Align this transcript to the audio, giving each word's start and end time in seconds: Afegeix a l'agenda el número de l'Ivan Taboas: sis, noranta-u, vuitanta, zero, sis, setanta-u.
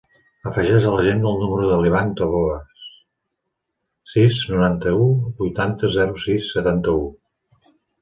Afegeix 0.51 0.85
a 0.85 0.93
l'agenda 0.95 1.29
el 1.31 1.37
número 1.41 1.67
de 1.71 1.77
l'Ivan 1.81 2.09
Taboas: 2.21 2.81
sis, 4.15 4.41
noranta-u, 4.55 5.07
vuitanta, 5.45 5.95
zero, 6.01 6.21
sis, 6.29 6.53
setanta-u. 6.59 7.09